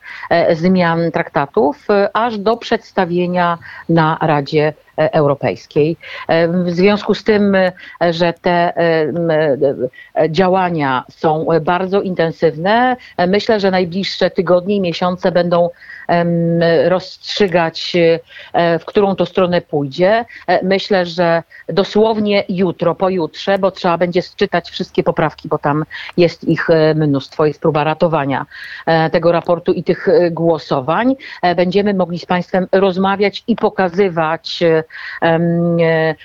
zmian 0.52 1.10
traktatów, 1.12 1.86
aż 2.12 2.38
do 2.38 2.56
przedstawienia 2.56 3.58
na 3.88 4.18
Radzie 4.20 4.72
Europejskiej. 4.96 5.96
W 6.64 6.70
związku 6.70 7.14
z 7.14 7.24
tym, 7.24 7.56
że 8.10 8.32
te 8.32 8.72
działania 10.30 11.04
są 11.10 11.46
bardzo 11.62 12.02
intensywne, 12.02 12.96
myślę, 13.28 13.60
że 13.60 13.70
najbliższe 13.70 14.30
tygodnie 14.30 14.76
i 14.76 14.80
miesiące 14.80 15.32
będą 15.32 15.68
rozstrzygać, 16.88 17.96
w 18.54 18.84
którą 18.84 19.16
to 19.16 19.26
stronę 19.26 19.60
pójdzie. 19.60 20.24
Myślę, 20.62 21.06
że 21.06 21.42
dosłownie 21.68 22.44
jutro, 22.48 22.94
pojutrze, 22.94 23.58
bo 23.58 23.70
trzeba 23.70 23.98
będzie 23.98 24.22
czytać 24.36 24.70
wszystkie 24.70 25.02
poprawki, 25.02 25.48
bo 25.48 25.58
tam 25.58 25.84
jest 26.16 26.44
ich 26.44 26.70
e, 26.70 26.94
mnóstwo, 26.94 27.46
jest 27.46 27.60
próba 27.60 27.84
ratowania 27.84 28.46
e, 28.86 29.10
tego 29.10 29.32
raportu 29.32 29.72
i 29.72 29.84
tych 29.84 30.08
e, 30.08 30.30
głosowań. 30.30 31.14
Będziemy 31.56 31.94
mogli 31.94 32.18
z 32.18 32.26
Państwem 32.26 32.66
rozmawiać 32.72 33.44
i 33.46 33.56
pokazywać, 33.56 34.64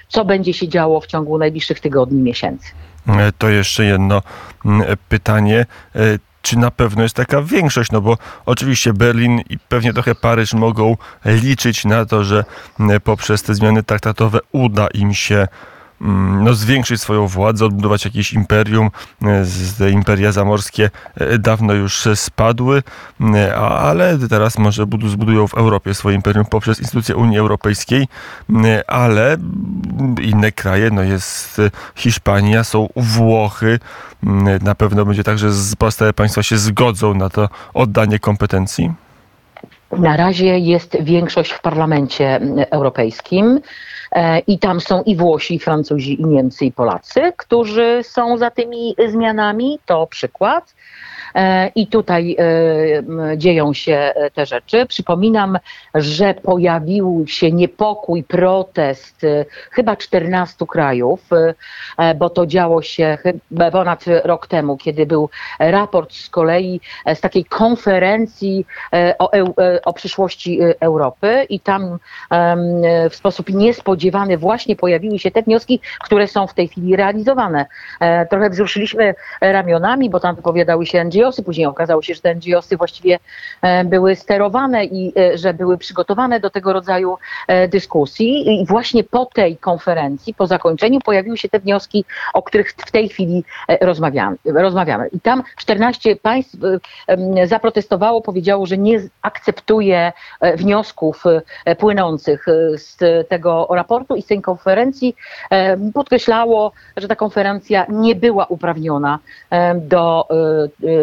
co 0.08 0.26
będzie 0.26 0.54
się 0.54 0.68
działo 0.68 1.02
w 1.02 1.08
ciągu 1.08 1.38
najbliższych 1.38 1.80
tygodni, 1.80 2.22
miesięcy. 2.22 2.72
To 3.38 3.50
jeszcze 3.50 3.86
jedno 3.86 4.22
pytanie 5.10 5.66
czy 6.42 6.58
na 6.58 6.72
pewno 6.72 7.04
jest 7.04 7.16
taka 7.16 7.42
większość, 7.42 7.92
no 7.92 8.02
bo 8.02 8.18
oczywiście 8.46 8.94
Berlin 8.94 9.42
i 9.50 9.60
pewnie 9.60 9.94
trochę 9.94 10.16
Paryż 10.16 10.54
mogą 10.54 10.98
liczyć 11.26 11.86
na 11.86 12.06
to, 12.06 12.24
że 12.24 12.46
poprzez 13.04 13.44
te 13.44 13.56
zmiany 13.56 13.84
traktatowe 13.84 14.40
uda 14.52 14.88
im 14.88 15.14
się 15.14 15.36
Mm, 15.38 15.71
no, 16.44 16.54
zwiększyć 16.54 17.02
swoją 17.02 17.28
władzę, 17.28 17.66
odbudować 17.66 18.06
jakieś 18.06 18.34
imperium. 18.34 18.90
E, 19.22 19.44
te 19.78 19.90
imperia 19.90 20.32
zamorskie 20.32 20.90
e, 21.16 21.38
dawno 21.38 21.74
już 21.74 22.08
spadły, 22.16 22.84
e, 23.36 23.56
ale 23.56 24.18
teraz 24.30 24.58
może 24.58 24.86
zbudują 25.08 25.48
w 25.48 25.54
Europie 25.54 25.94
swoje 25.94 26.16
imperium 26.16 26.46
poprzez 26.46 26.80
instytucje 26.80 27.16
Unii 27.16 27.40
Europejskiej, 27.40 28.08
ale 28.88 29.38
inne 30.22 30.52
kraje, 30.52 30.92
no 30.92 31.04
jest 31.04 31.62
Hiszpania, 31.96 32.64
są 32.64 32.90
Włochy, 32.96 33.80
na 34.62 34.76
pewno 34.76 35.06
będzie 35.06 35.24
tak, 35.24 35.40
że 35.40 35.48
pozostałe 35.78 36.14
państwa 36.14 36.44
się 36.44 36.58
zgodzą 36.58 37.14
na 37.14 37.30
to 37.30 37.50
oddanie 37.74 38.20
kompetencji. 38.20 38.92
Na 39.98 40.18
razie 40.18 40.60
jest 40.60 40.98
większość 41.02 41.52
w 41.52 41.62
parlamencie 41.62 42.40
europejskim. 42.72 43.60
E, 44.12 44.40
I 44.40 44.60
tam 44.60 44.82
są 44.82 45.04
i 45.04 45.16
Włosi, 45.16 45.56
i 45.56 45.60
Francuzi, 45.60 46.22
i 46.22 46.26
Niemcy, 46.26 46.66
i 46.66 46.72
Polacy, 46.72 47.34
którzy 47.38 48.00
są 48.04 48.38
za 48.38 48.52
tymi 48.52 48.96
zmianami. 49.08 49.80
To 49.86 50.08
przykład. 50.08 50.74
E, 51.36 51.72
I 51.76 51.88
tutaj 51.88 52.36
e, 52.40 53.38
dzieją 53.38 53.74
się 53.74 54.14
te 54.34 54.46
rzeczy. 54.46 54.86
Przypominam, 54.86 55.60
że 55.96 56.34
pojawił 56.34 57.26
się 57.28 57.52
niepokój, 57.52 58.24
protest 58.24 59.22
chyba 59.72 59.96
14 59.96 60.66
krajów, 60.68 61.30
bo 62.16 62.30
to 62.30 62.46
działo 62.46 62.82
się 62.82 63.18
ponad 63.72 64.06
rok 64.24 64.48
temu, 64.48 64.78
kiedy 64.78 65.06
był 65.06 65.30
raport 65.60 66.14
z 66.14 66.30
kolei 66.30 66.82
z 67.16 67.22
takiej 67.22 67.46
konferencji 67.46 68.66
o, 69.20 69.32
o 69.86 69.94
przyszłości 69.94 70.60
Europy 70.80 71.46
i 71.50 71.60
tam 71.60 71.98
w 73.10 73.16
sposób 73.16 73.50
niespodziewany 73.50 74.02
spodziewany 74.02 74.38
właśnie 74.38 74.76
pojawiły 74.76 75.20
się 75.20 75.32
te 75.32 75.42
wnioski, 75.42 75.80
które 76.00 76.28
są 76.28 76.48
w 76.48 76.54
tej 76.54 76.68
chwili 76.68 76.96
realizowane. 76.96 77.66
E, 78.00 78.26
trochę 78.26 78.50
wzruszyliśmy 78.50 79.16
ramionami, 79.42 80.10
bo 80.10 80.20
tam 80.20 80.36
wypowiadały 80.36 80.86
się 80.86 80.98
NGOsy, 81.22 81.44
później 81.44 81.68
okazało 81.68 82.02
się, 82.02 82.14
że 82.14 82.22
te 82.22 82.36
NGOsy 82.36 82.78
właściwie 82.78 83.20
e, 83.62 83.86
były 83.86 84.16
sterowane 84.16 84.86
i 84.86 85.14
e, 85.20 85.38
że 85.38 85.54
były 85.54 85.78
przygotowane 85.78 86.40
do 86.40 86.50
tego 86.50 86.74
rodzaju 86.74 87.18
dyskusji. 87.70 88.62
I 88.62 88.66
właśnie 88.66 89.04
po 89.04 89.26
tej 89.26 89.58
konferencji, 89.58 90.34
po 90.34 90.48
zakończeniu 90.48 91.00
pojawiły 91.00 91.38
się 91.38 91.50
te 91.50 91.60
wnioski, 91.60 92.06
o 92.34 92.44
których 92.44 92.72
w 92.72 92.92
tej 92.92 93.10
chwili 93.10 93.44
rozmawiamy. 93.82 94.38
rozmawiamy. 94.46 95.08
I 95.08 95.20
tam 95.20 95.44
14 95.58 96.16
państw 96.16 96.56
zaprotestowało, 97.46 98.22
powiedziało, 98.22 98.66
że 98.66 98.78
nie 98.78 99.02
akceptuje 99.22 100.12
wniosków 100.56 101.24
płynących 101.78 102.46
z 102.76 102.98
tego 103.28 103.68
raportu 103.72 104.16
i 104.16 104.22
z 104.22 104.26
tej 104.26 104.42
konferencji 104.42 105.16
podkreślało, 105.94 106.72
że 106.98 107.08
ta 107.08 107.16
konferencja 107.16 107.86
nie 107.90 108.16
była 108.16 108.46
uprawniona 108.46 109.20
do 109.76 110.28
e, 110.30 110.34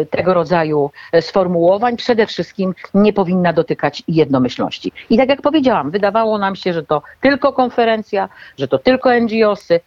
e, 0.01 0.05
tego 0.09 0.33
rodzaju 0.33 0.91
sformułowań. 1.21 1.97
Przede 1.97 2.27
wszystkim 2.27 2.73
nie 2.93 3.13
powinna 3.13 3.53
dotykać 3.53 4.03
jednomyślności. 4.07 4.91
I 5.09 5.17
tak 5.17 5.29
jak 5.29 5.41
powiedziałam, 5.41 5.91
wydawało 5.91 6.37
nam 6.37 6.55
się, 6.55 6.73
że 6.73 6.83
to 6.83 7.01
tylko 7.21 7.53
konferencja, 7.53 8.29
że 8.57 8.67
to 8.67 8.77
tylko 8.77 9.09
NGOsy, 9.19 9.79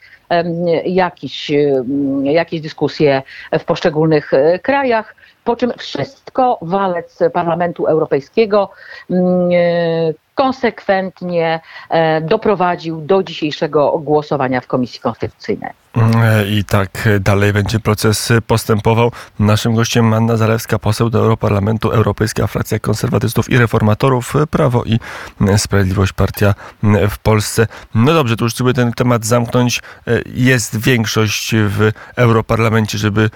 jakieś, 0.84 1.52
jakieś 2.22 2.60
dyskusje 2.60 3.22
w 3.58 3.64
poszczególnych 3.64 4.34
e, 4.34 4.58
krajach, 4.58 5.14
po 5.44 5.56
czym 5.56 5.72
wszystko 5.78 6.58
walec 6.62 7.18
Parlamentu 7.32 7.86
Europejskiego 7.86 8.70
konsekwentnie 10.42 11.60
e, 11.90 12.20
doprowadził 12.20 13.00
do 13.00 13.22
dzisiejszego 13.22 13.98
głosowania 13.98 14.60
w 14.60 14.66
Komisji 14.66 15.00
Konstytucyjnej. 15.00 15.70
I 16.50 16.64
tak 16.64 17.08
dalej 17.20 17.52
będzie 17.52 17.80
proces 17.80 18.32
postępował. 18.46 19.12
Naszym 19.38 19.74
gościem 19.74 20.14
Anna 20.14 20.36
Zalewska, 20.36 20.78
poseł 20.78 21.10
do 21.10 21.18
Europarlamentu, 21.18 21.90
Europejska 21.90 22.46
Frakcja 22.46 22.78
Konserwatystów 22.78 23.50
i 23.50 23.58
Reformatorów, 23.58 24.34
Prawo 24.50 24.84
i 24.84 24.98
Sprawiedliwość, 25.56 26.12
partia 26.12 26.54
w 27.10 27.18
Polsce. 27.18 27.66
No 27.94 28.14
dobrze, 28.14 28.36
to 28.36 28.44
już 28.44 28.56
żeby 28.56 28.74
ten 28.74 28.92
temat 28.92 29.24
zamknąć. 29.24 29.82
Jest 30.34 30.80
większość 30.80 31.54
w 31.54 31.90
Europarlamencie, 32.16 32.98
żeby 32.98 33.30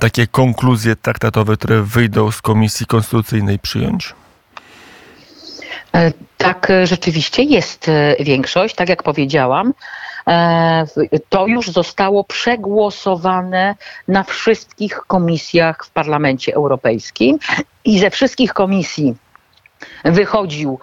takie 0.00 0.26
konkluzje 0.26 0.96
traktatowe, 0.96 1.56
które 1.56 1.82
wyjdą 1.82 2.30
z 2.30 2.42
Komisji 2.42 2.86
Konstytucyjnej 2.86 3.58
przyjąć? 3.58 4.19
E, 5.94 6.12
tak, 6.36 6.70
e, 6.70 6.86
rzeczywiście 6.86 7.42
jest 7.42 7.88
e, 7.88 8.16
większość, 8.20 8.74
tak 8.74 8.88
jak 8.88 9.02
powiedziałam. 9.02 9.74
To 11.28 11.46
już 11.46 11.70
zostało 11.70 12.24
przegłosowane 12.24 13.74
na 14.08 14.22
wszystkich 14.22 14.96
komisjach 15.06 15.86
w 15.86 15.90
Parlamencie 15.90 16.54
Europejskim 16.54 17.38
i 17.84 17.98
ze 17.98 18.10
wszystkich 18.10 18.52
komisji 18.52 19.14
wychodził 20.04 20.78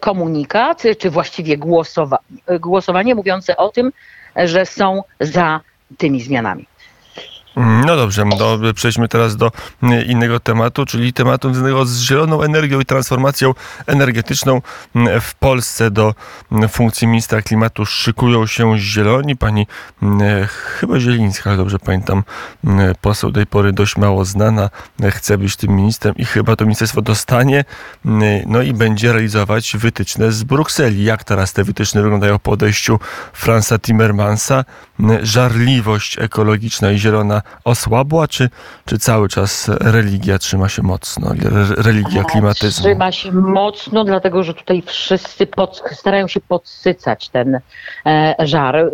komunikat, 0.00 0.82
czy 0.98 1.10
właściwie 1.10 1.58
głosowa 1.58 2.18
głosowanie 2.60 3.14
mówiące 3.14 3.56
o 3.56 3.68
tym, 3.68 3.92
że 4.36 4.66
są 4.66 5.02
za 5.20 5.60
tymi 5.98 6.20
zmianami. 6.20 6.66
No 7.56 7.96
dobrze, 7.96 8.24
do, 8.38 8.58
przejdźmy 8.74 9.08
teraz 9.08 9.36
do 9.36 9.52
mm, 9.82 10.04
innego 10.04 10.40
tematu, 10.40 10.86
czyli 10.86 11.12
tematu 11.12 11.48
związanego 11.48 11.86
z 11.86 12.00
zieloną 12.00 12.42
energią 12.42 12.80
i 12.80 12.84
transformacją 12.84 13.54
energetyczną. 13.86 14.62
Mm, 14.94 15.20
w 15.20 15.34
Polsce 15.34 15.90
do 15.90 16.14
funkcji 16.68 17.06
ministra 17.06 17.42
klimatu 17.42 17.86
szykują 17.86 18.46
się 18.46 18.78
zieloni. 18.78 19.36
Pani 19.36 19.66
chyba 20.48 21.00
Zielińska, 21.00 21.56
dobrze 21.56 21.78
pamiętam, 21.78 22.24
poseł 23.00 23.32
tej 23.32 23.46
pory 23.46 23.72
dość 23.72 23.96
mało 23.96 24.24
znana, 24.24 24.70
chce 25.10 25.38
być 25.38 25.56
tym 25.56 25.76
ministrem 25.76 26.14
i 26.16 26.24
chyba 26.24 26.56
to 26.56 26.64
ministerstwo 26.64 27.02
dostanie, 27.02 27.64
no 28.46 28.62
i 28.62 28.72
będzie 28.72 29.12
realizować 29.12 29.76
wytyczne 29.76 30.32
z 30.32 30.44
Brukseli. 30.44 31.04
Jak 31.04 31.24
teraz 31.24 31.52
te 31.52 31.64
wytyczne 31.64 32.02
wyglądają 32.02 32.38
po 32.38 32.50
odejściu 32.50 32.98
Franza 33.32 33.78
Timmermansa? 33.78 34.64
Żarliwość 35.22 36.18
ekologiczna 36.18 36.90
i 36.90 36.98
zielona 36.98 37.42
osłabła, 37.64 38.28
czy, 38.28 38.48
czy 38.84 38.98
cały 38.98 39.28
czas 39.28 39.68
religia 39.80 40.38
trzyma 40.38 40.68
się 40.68 40.82
mocno? 40.82 41.30
Religia 41.76 42.24
klimatyzmu? 42.24 42.84
Trzyma 42.84 43.12
się 43.12 43.32
mocno, 43.32 44.04
dlatego 44.04 44.42
że 44.42 44.54
tutaj 44.54 44.82
wszyscy 44.86 45.46
pod, 45.46 45.82
starają 45.92 46.28
się 46.28 46.40
podsycać 46.40 47.28
ten 47.28 47.60
e, 48.06 48.34
żar. 48.38 48.76
E, 48.76 48.90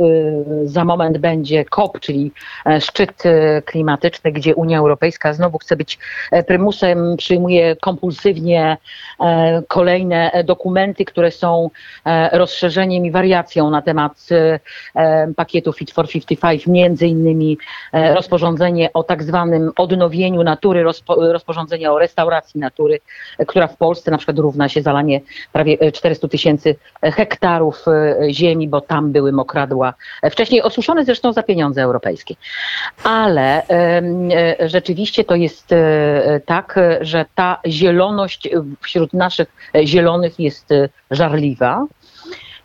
za 0.65 0.85
moment 0.85 1.19
będzie 1.19 1.65
COP, 1.65 2.01
czyli 2.01 2.33
e, 2.67 2.81
szczyt 2.81 3.23
klimatyczny, 3.65 4.33
gdzie 4.33 4.55
Unia 4.55 4.79
Europejska 4.79 5.33
znowu 5.33 5.59
chce 5.59 5.77
być 5.77 5.99
prymusem, 6.47 7.17
przyjmuje 7.17 7.77
kompulsywnie 7.77 8.77
kolejne 9.69 10.45
dokumenty, 10.45 11.05
które 11.05 11.31
są 11.31 11.71
rozszerzeniem 12.33 13.07
i 13.07 13.11
wariacją 13.11 13.71
na 13.71 13.83
temat 13.83 14.29
pakietu 15.37 15.73
Fit 15.73 15.91
for 15.91 16.09
55, 16.09 16.67
między 16.67 17.07
innymi 17.07 17.59
rozporządzenie 18.43 18.93
o 18.93 19.03
tak 19.03 19.23
zwanym 19.23 19.71
odnowieniu 19.77 20.43
natury, 20.43 20.85
rozporządzenie 21.17 21.93
o 21.93 21.99
restauracji 21.99 22.61
natury, 22.61 23.01
która 23.47 23.67
w 23.67 23.77
Polsce 23.77 24.11
na 24.11 24.19
przykład 24.19 24.39
równa 24.39 24.69
się 24.69 24.83
zalanie 24.83 25.21
prawie 25.53 25.93
400 25.93 26.29
tysięcy 26.29 26.77
hektarów 27.03 27.85
ziemi, 28.31 28.69
bo 28.69 28.81
tam 28.81 29.13
były 29.13 29.33
mokradła, 29.33 29.95
wcześniej 30.31 30.63
osuszone 30.63 31.05
zresztą 31.05 31.33
za 31.33 31.43
pieniądze 31.43 31.83
europejskie. 31.83 32.35
Ale 33.05 33.63
rzeczywiście 34.67 35.25
to 35.25 35.35
jest 35.35 35.75
tak, 36.47 36.79
że 37.01 37.25
ta 37.35 37.61
zieloność 37.67 38.49
wśród 38.81 39.13
naszych 39.13 39.49
zielonych 39.85 40.41
jest 40.41 40.71
żarliwa. 41.11 41.87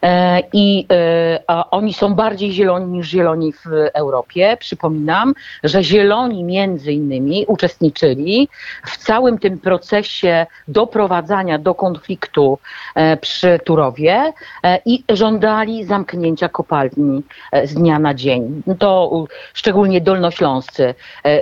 E, 0.04 0.44
I 0.54 0.86
e, 0.92 1.44
oni 1.72 1.94
są 1.94 2.14
bardziej 2.14 2.52
zieloni 2.52 2.86
niż 2.86 3.08
zieloni 3.08 3.54
w 3.54 3.66
Europie. 3.94 4.58
Przypominam, 4.60 5.34
że 5.64 5.84
zieloni 5.84 6.44
między 6.44 6.92
innymi 6.92 7.46
uczestniczyli 7.48 8.50
w 8.86 8.98
całym 8.98 9.40
tym 9.40 9.60
procesie 9.60 10.46
doprowadzania 10.68 11.60
do 11.60 11.76
konfliktu 11.76 12.60
e, 12.96 13.18
przy 13.18 13.60
Turowie 13.66 14.34
i 14.86 15.04
żądali 15.10 15.86
zamknięcia 15.86 16.50
kopalni 16.50 17.24
z 17.64 17.74
dnia 17.74 18.00
na 18.00 18.14
dzień. 18.14 18.62
To 18.80 19.26
szczególnie 19.54 20.02
dolnośląscy 20.02 20.96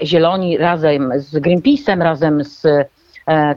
zieloni 0.03 0.57
razem 0.57 1.12
z 1.15 1.35
Greenpeace'em, 1.35 2.03
razem 2.03 2.43
z 2.43 2.88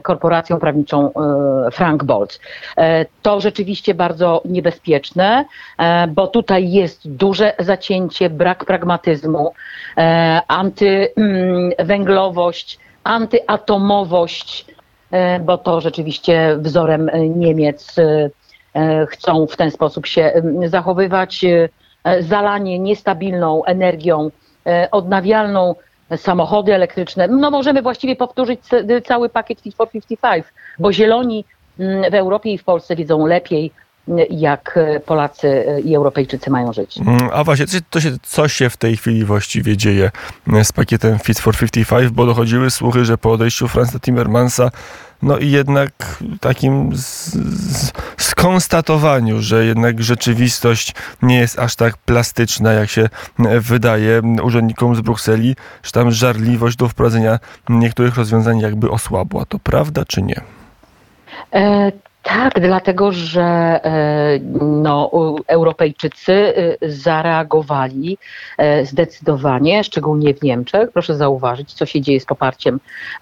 korporacją 0.03 0.59
prawniczą 0.59 1.13
e, 1.13 1.71
Frank 1.71 2.03
Bolt. 2.03 2.39
E, 2.77 3.05
to 3.21 3.41
rzeczywiście 3.41 3.93
bardzo 3.93 4.41
niebezpieczne, 4.45 5.45
bo 6.07 6.27
tutaj 6.27 6.71
jest 6.71 7.09
duże 7.09 7.53
zacięcie, 7.59 8.29
brak 8.29 8.65
pragmatyzmu, 8.65 9.53
antywęglowość, 10.47 12.79
antyatomowość, 13.03 14.65
bo 15.41 15.57
to 15.57 15.81
rzeczywiście 15.81 16.57
wzorem 16.59 17.09
Niemiec 17.35 17.95
chcą 19.07 19.47
w 19.47 19.57
ten 19.57 19.71
sposób 19.71 20.05
się 20.05 20.41
zachowywać. 20.65 21.45
Zalanie 22.19 22.79
niestabilną 22.79 23.63
energią 23.63 24.31
odnawialną 24.91 25.75
samochody 26.17 26.73
elektryczne. 26.75 27.27
No 27.27 27.51
możemy 27.51 27.81
właściwie 27.81 28.15
powtórzyć 28.15 28.59
cały 29.05 29.29
pakiet 29.29 29.61
Fit 29.61 29.75
for 29.75 29.89
55, 29.89 30.45
bo 30.79 30.93
zieloni 30.93 31.45
mm, 31.79 32.11
w 32.11 32.13
Europie 32.13 32.53
i 32.53 32.57
w 32.57 32.63
Polsce 32.63 32.95
wiedzą 32.95 33.25
lepiej, 33.25 33.71
mm, 34.07 34.25
jak 34.29 34.79
Polacy 35.05 35.65
i 35.85 35.95
Europejczycy 35.95 36.49
mają 36.49 36.73
żyć. 36.73 36.97
Mm, 36.97 37.29
a 37.33 37.43
właśnie, 37.43 37.65
to 37.89 38.01
się, 38.01 38.09
co 38.23 38.47
się 38.47 38.69
w 38.69 38.77
tej 38.77 38.97
chwili 38.97 39.25
właściwie 39.25 39.77
dzieje 39.77 40.11
z 40.63 40.71
pakietem 40.71 41.19
Fit 41.19 41.39
for 41.39 41.57
55, 41.57 42.11
bo 42.11 42.25
dochodziły 42.25 42.71
słuchy, 42.71 43.05
że 43.05 43.17
po 43.17 43.31
odejściu 43.31 43.67
Franza 43.67 43.99
Timmermansa 43.99 44.71
no 45.21 45.37
i 45.37 45.51
jednak 45.51 45.91
takim 46.41 46.91
skonstatowaniu, 48.17 49.41
że 49.41 49.65
jednak 49.65 50.03
rzeczywistość 50.03 50.95
nie 51.21 51.37
jest 51.37 51.59
aż 51.59 51.75
tak 51.75 51.97
plastyczna, 51.97 52.73
jak 52.73 52.89
się 52.89 53.09
wydaje 53.59 54.21
urzędnikom 54.43 54.95
z 54.95 55.01
Brukseli, 55.01 55.55
że 55.83 55.91
tam 55.91 56.11
żarliwość 56.11 56.77
do 56.77 56.89
wprowadzenia 56.89 57.39
niektórych 57.69 58.15
rozwiązań 58.15 58.59
jakby 58.59 58.91
osłabła. 58.91 59.45
To 59.45 59.59
prawda 59.59 60.05
czy 60.05 60.21
nie? 60.21 60.41
E, 62.23 62.29
tak, 62.29 62.59
dlatego 62.59 63.11
że 63.11 63.41
e, 63.41 64.39
no, 64.61 65.11
Europejczycy 65.47 66.33
e, 66.33 66.89
zareagowali 66.89 68.17
e, 68.57 68.85
zdecydowanie, 68.85 69.83
szczególnie 69.83 70.33
w 70.33 70.41
Niemczech. 70.41 70.91
Proszę 70.91 71.15
zauważyć, 71.15 71.73
co 71.73 71.85
się 71.85 72.01
dzieje 72.01 72.19
z 72.19 72.25
poparciem 72.25 72.79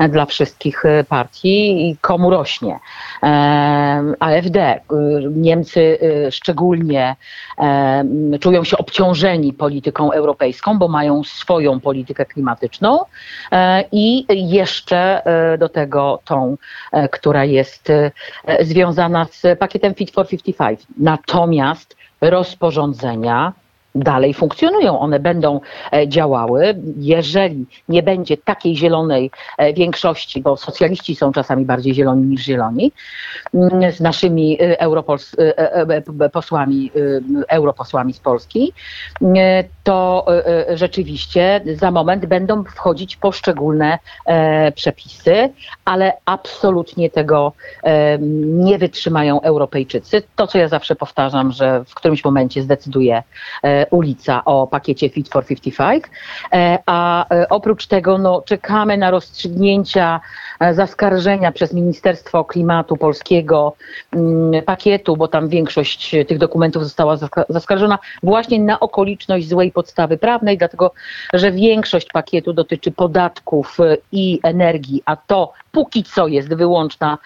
dla 0.10 0.25
wszystkich 0.25 0.84
partii 1.10 1.89
i 1.89 1.98
komu 1.98 2.30
rośnie. 2.30 2.80
AfD. 4.20 4.80
Niemcy 5.32 5.98
szczególnie 6.32 7.16
czują 8.39 8.63
się 8.63 8.77
obciążeni 8.77 9.54
polityką 9.54 10.12
europejską, 10.12 10.77
bo 10.77 10.88
mają 10.88 11.24
swoją 11.24 11.80
politykę 11.80 12.25
klimatyczną 12.25 13.00
i 13.92 14.25
jeszcze 14.30 15.22
do 15.60 15.70
tego 15.70 16.20
tą, 16.25 16.58
która 17.12 17.46
jest 17.46 17.92
związana 18.62 18.87
związana 18.94 19.26
z 19.32 19.60
pakietem 19.60 19.94
Fit 19.96 20.12
for 20.12 20.28
55. 20.28 20.80
Natomiast 20.98 21.96
rozporządzenia 22.22 23.54
dalej 23.96 24.34
funkcjonują, 24.34 25.00
one 25.00 25.20
będą 25.20 25.60
e, 25.94 26.08
działały. 26.08 26.76
Jeżeli 26.98 27.66
nie 27.90 28.04
będzie 28.04 28.38
takiej 28.38 28.76
zielonej 28.76 29.32
e, 29.58 29.74
większości, 29.74 30.42
bo 30.42 30.58
socjaliści 30.58 31.16
są 31.16 31.32
czasami 31.32 31.66
bardziej 31.66 31.94
zieloni 31.94 32.24
niż 32.24 32.42
zieloni, 32.42 32.92
mm, 33.54 33.92
z 33.92 34.00
naszymi 34.00 34.62
e, 34.62 34.80
europols, 34.82 35.36
posłami, 36.34 36.92
europosłami 37.48 38.14
z 38.14 38.20
Polski, 38.20 38.74
to 39.84 40.26
rzeczywiście 40.74 41.62
za 41.76 41.92
moment 41.92 42.26
będą 42.26 42.64
wchodzić 42.64 43.18
poszczególne 43.18 44.00
przepisy, 44.76 45.50
ale 45.86 46.14
absolutnie 46.26 47.10
tego 47.10 47.54
nie 48.38 48.78
wytrzymają 48.78 49.42
Europejczycy. 49.42 50.24
To, 50.36 50.48
co 50.48 50.58
ja 50.58 50.68
zawsze 50.68 50.96
powtarzam, 50.96 51.52
że 51.52 51.84
w 51.84 51.96
którymś 51.96 52.24
momencie 52.24 52.62
zdecyduje 52.62 53.24
ulica 53.92 54.46
o 54.46 54.68
pakiecie 54.68 55.09
Fit 55.09 55.29
for 55.29 55.46
55, 55.46 56.03
e, 56.53 56.79
a 56.85 57.25
e, 57.35 57.50
oprócz 57.50 57.87
tego 57.87 58.18
no, 58.18 58.42
czekamy 58.42 58.98
na 58.98 59.11
rozstrzygnięcia 59.11 60.20
e, 60.59 60.74
zaskarżenia 60.74 61.51
przez 61.51 61.74
Ministerstwo 61.74 62.46
Klimatu 62.46 62.98
Polskiego 62.98 63.75
mm, 64.11 64.63
pakietu, 64.63 65.18
bo 65.18 65.27
tam 65.27 65.50
większość 65.50 66.16
tych 66.27 66.37
dokumentów 66.37 66.83
została 66.83 67.18
zaskarżona 67.50 68.00
właśnie 68.24 68.59
na 68.59 68.79
okoliczność 68.79 69.50
złej 69.50 69.72
podstawy 69.72 70.18
prawnej, 70.18 70.57
dlatego 70.57 70.92
że 71.33 71.51
większość 71.51 72.07
pakietu 72.11 72.53
dotyczy 72.53 72.92
podatków 72.92 73.77
i 74.11 74.40
energii, 74.44 75.01
a 75.05 75.16
to 75.16 75.53
póki 75.77 76.03
co 76.03 76.27
jest 76.27 76.53
wyłączna 76.53 77.18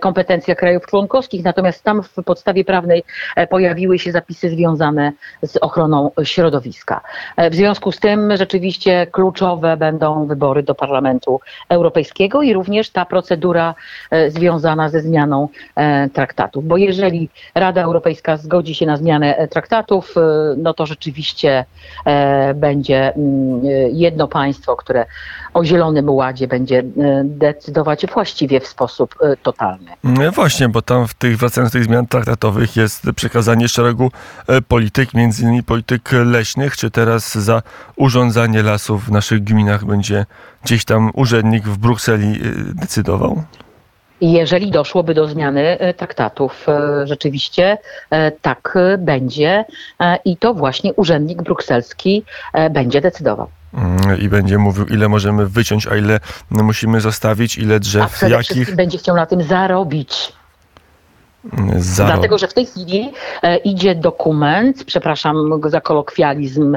kompetencja 0.00 0.54
krajów 0.54 0.86
członkowskich, 0.86 1.44
natomiast 1.44 1.84
tam 1.84 2.02
w 2.02 2.24
podstawie 2.24 2.64
prawnej 2.64 3.04
pojawiły 3.50 3.98
się 3.98 4.12
zapisy 4.12 4.50
związane 4.50 5.12
z 5.42 5.56
ochroną 5.56 6.10
środowiska. 6.24 7.00
E, 7.36 7.50
w 7.50 7.54
związku 7.54 7.92
z 7.92 8.00
tym 8.00 8.36
rzeczywiście 8.36 9.06
kluczowe 9.06 9.76
będą 9.76 10.26
wybory 10.26 10.62
do 10.62 10.74
Parlamentu 10.74 11.40
Europejskiego 11.68 12.42
i 12.42 12.52
również 12.52 12.90
ta 12.90 13.04
procedura 13.04 13.74
e, 14.10 14.30
związana 14.30 14.88
ze 14.88 15.00
zmianą 15.00 15.48
e, 15.76 16.08
traktatów. 16.08 16.64
Bo 16.64 16.76
jeżeli 16.76 17.28
Rada 17.54 17.82
Europejska 17.82 18.36
zgodzi 18.36 18.74
się 18.74 18.86
na 18.86 18.96
zmianę 18.96 19.48
traktatów, 19.50 20.14
no 20.56 20.74
to 20.74 20.86
rzeczywiście 20.86 21.64
będzie 22.54 23.14
mm, 23.14 23.60
jedno 23.92 24.28
państwo, 24.28 24.76
które 24.76 25.06
o 25.54 25.64
Zielonym 25.64 26.10
Ładzie 26.10 26.48
będzie 26.48 26.82
decydować 27.24 27.97
właściwie 28.06 28.60
w 28.60 28.66
sposób 28.66 29.14
totalny. 29.42 29.90
No 30.04 30.32
właśnie, 30.32 30.68
bo 30.68 30.82
tam 30.82 31.08
w 31.08 31.14
tych, 31.14 31.38
wracając 31.38 31.72
do 31.72 31.78
tych 31.78 31.84
zmian 31.84 32.06
traktatowych 32.06 32.76
jest 32.76 33.02
przekazanie 33.16 33.68
szeregu 33.68 34.10
polityk, 34.68 35.14
między 35.14 35.42
innymi 35.42 35.62
polityk 35.62 36.10
leśnych, 36.12 36.76
czy 36.76 36.90
teraz 36.90 37.38
za 37.38 37.62
urządzanie 37.96 38.62
lasów 38.62 39.04
w 39.04 39.10
naszych 39.10 39.44
gminach 39.44 39.84
będzie 39.84 40.26
gdzieś 40.64 40.84
tam 40.84 41.10
urzędnik 41.14 41.64
w 41.64 41.78
Brukseli 41.78 42.32
y, 42.32 42.74
decydował? 42.74 43.42
Jeżeli 44.20 44.70
doszłoby 44.70 45.14
do 45.14 45.28
zmiany 45.28 45.80
y, 45.80 45.94
traktatów, 45.94 46.66
y, 47.02 47.06
rzeczywiście 47.06 47.78
tak 48.42 48.78
będzie 48.98 49.64
i 50.24 50.36
to 50.36 50.54
właśnie 50.54 50.94
urzędnik 50.94 51.42
brukselski 51.42 52.24
będzie 52.70 53.00
decydował. 53.00 53.48
Mm, 53.74 54.20
I 54.20 54.28
będzie 54.28 54.58
mówił, 54.58 54.86
ile 54.86 55.08
możemy 55.08 55.46
wyciąć, 55.46 55.86
a 55.86 55.96
ile 55.96 56.20
musimy 56.50 57.00
zostawić, 57.00 57.58
ile 57.58 57.80
drzew, 57.80 58.02
a 58.02 58.06
przede 58.06 58.34
jakich. 58.34 58.74
Będzie 58.74 58.98
chciał 58.98 59.16
na 59.16 59.26
tym 59.26 59.42
zarobić. 59.42 60.32
Dlatego, 61.96 62.38
że 62.38 62.48
w 62.48 62.54
tej 62.54 62.66
chwili 62.66 63.12
e, 63.42 63.56
idzie 63.56 63.94
dokument, 63.94 64.84
przepraszam 64.84 65.60
za 65.64 65.80
kolokwializm 65.80 66.76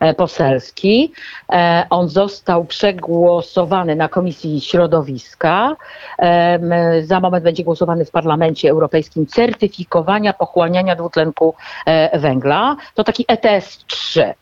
e, 0.00 0.14
poselski. 0.14 1.12
E, 1.52 1.86
On 1.90 2.08
został 2.08 2.64
przegłosowany 2.64 3.96
na 3.96 4.08
Komisji 4.08 4.60
Środowiska. 4.60 5.76
Em, 6.18 6.70
Za 7.02 7.20
moment 7.20 7.44
będzie 7.44 7.64
głosowany 7.64 8.04
w 8.04 8.10
Parlamencie 8.10 8.70
Europejskim 8.70 9.26
certyfikowania 9.26 10.32
pochłaniania 10.32 10.96
dwutlenku 10.96 11.54
e, 11.86 12.18
węgla. 12.18 12.76
To 12.94 13.04
taki 13.04 13.24
ETS 13.28 13.84
3 13.86 14.22
e, 14.22 14.34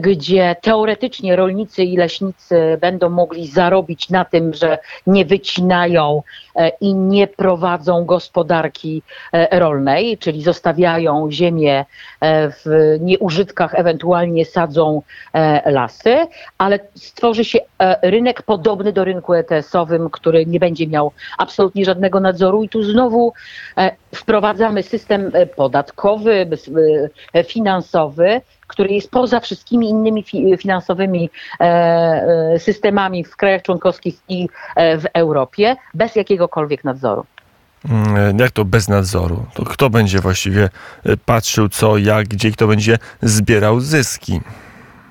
gdzie 0.00 0.56
teoretycznie 0.62 1.36
rolnicy 1.36 1.84
i 1.84 1.96
leśnicy 1.96 2.78
będą 2.80 3.08
mogli 3.08 3.46
zarobić 3.46 4.10
na 4.10 4.24
tym, 4.24 4.54
że 4.54 4.78
nie 5.06 5.24
wycinają 5.24 6.22
e, 6.56 6.68
i 6.80 6.94
nie 6.94 7.26
prowadzą 7.26 8.04
gospodarki 8.04 9.02
e, 9.32 9.60
rolnej, 9.60 10.18
czyli 10.18 10.42
zostawiają 10.42 11.28
ziemię 11.30 11.84
e, 12.20 12.50
w 12.50 12.64
nieużytkach, 13.00 13.74
ewentualnie 13.74 14.44
sadzą 14.44 15.02
e, 15.32 15.70
lasy, 15.70 16.16
ale 16.58 16.78
stworzy 16.94 17.44
się 17.44 17.58
e, 17.78 18.10
rynek 18.10 18.42
podobny 18.42 18.92
do 18.92 19.04
rynku 19.04 19.34
ETS-owym, 19.34 20.10
który 20.10 20.46
nie 20.46 20.60
będzie 20.60 20.86
miał 20.86 21.12
absolutnie 21.38 21.84
żadnego 21.84 22.20
nadzoru. 22.20 22.62
I 22.62 22.68
tu 22.68 22.82
znowu 22.82 23.32
e, 23.78 23.96
wprowadzamy 24.14 24.82
system 24.82 25.30
e, 25.34 25.46
podatkowy, 25.46 26.46
e, 27.34 27.44
finansowy, 27.44 28.40
który 28.66 28.94
jest 28.94 29.10
poza 29.10 29.40
wszystkimi 29.40 29.88
innymi 29.88 30.24
fi- 30.24 30.56
finansowymi 30.58 31.30
e, 31.60 31.64
e, 32.54 32.58
systemami 32.58 33.24
w 33.24 33.36
krajach 33.36 33.62
członkowskich 33.62 34.14
i 34.28 34.48
e, 34.76 34.98
w 34.98 35.04
Europie, 35.14 35.76
bez 35.94 36.16
jakiegokolwiek 36.16 36.84
nadzoru. 36.84 37.24
Mm, 37.90 38.38
Jak 38.38 38.50
to 38.50 38.64
bez 38.64 38.88
nadzoru? 38.88 39.44
To 39.54 39.64
kto 39.64 39.90
będzie 39.90 40.20
właściwie 40.20 40.68
e, 41.04 41.16
patrzył 41.16 41.68
co, 41.68 41.98
jak, 41.98 42.28
gdzie, 42.28 42.50
kto 42.50 42.66
będzie 42.66 42.98
zbierał 43.22 43.80
zyski? 43.80 44.40